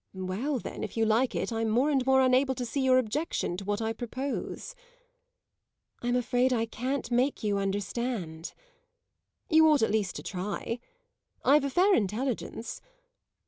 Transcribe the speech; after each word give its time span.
"Well 0.15 0.57
then, 0.57 0.83
if 0.83 0.97
you 0.97 1.05
like 1.05 1.35
it, 1.35 1.53
I'm 1.53 1.69
more 1.69 1.91
and 1.91 2.03
more 2.07 2.21
unable 2.21 2.55
to 2.55 2.65
see 2.65 2.81
your 2.81 2.97
objection 2.97 3.55
to 3.57 3.65
what 3.65 3.83
I 3.83 3.93
propose." 3.93 4.73
"I'm 6.01 6.15
afraid 6.15 6.51
I 6.51 6.65
can't 6.65 7.11
make 7.11 7.43
you 7.43 7.59
understand." 7.59 8.55
"You 9.51 9.69
ought 9.69 9.83
at 9.83 9.91
least 9.91 10.15
to 10.15 10.23
try. 10.23 10.79
I've 11.45 11.65
a 11.65 11.69
fair 11.69 11.93
intelligence. 11.93 12.81